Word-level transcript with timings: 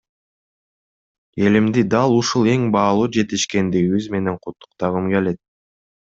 Элимди 1.49 1.83
дал 1.95 2.13
ушул 2.21 2.49
эң 2.55 2.65
баалуу 2.77 3.05
жетишкендигибиз 3.19 4.09
менен 4.17 4.41
куттуктагым 4.49 5.13
келет! 5.15 5.41